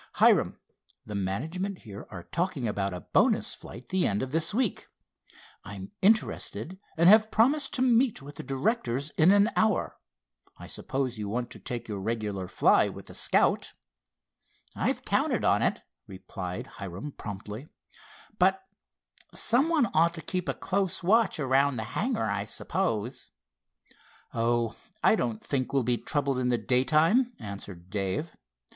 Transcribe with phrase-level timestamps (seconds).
[0.13, 0.57] "Hiram,
[1.05, 4.87] the management here are talking about a bonus flight the end of this week.
[5.63, 9.97] I'm interested and have promised to meet with the directors in an hour.
[10.57, 13.73] I suppose you want to take your regular fly with the Scout?"
[14.75, 17.69] "I've counted on it," replied Hiram promptly,
[18.39, 18.59] "but
[19.35, 23.29] some one ought to keep a close watch around the hangar, I suppose."
[24.33, 28.31] "Oh, I don't think we'll be troubled in the day time," answered Dave.